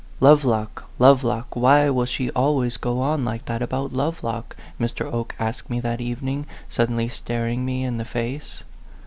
"Lovelock 0.29 0.85
Lovelock! 0.97 1.55
Why 1.55 1.87
will 1.91 2.05
she 2.07 2.31
al 2.35 2.55
ways 2.55 2.75
go 2.77 3.01
on 3.01 3.23
like 3.23 3.45
that 3.45 3.61
about 3.61 3.93
Lovelock?" 3.93 4.55
Mr. 4.81 5.05
Oke 5.05 5.35
asked 5.37 5.69
me 5.69 5.79
that 5.79 6.01
evening, 6.01 6.47
suddenly 6.67 7.07
staring 7.07 7.63
me 7.63 7.83
in 7.83 7.97
the 7.99 8.03
face. 8.05 8.63